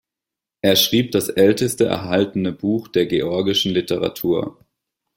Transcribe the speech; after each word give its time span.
Er 0.61 0.77
schrieb 0.77 1.11
das 1.11 1.29
älteste 1.29 1.85
erhaltene 1.85 2.51
Buch 2.51 2.87
der 2.87 3.05
georgischen 3.05 3.71
Literatur. 3.71 4.65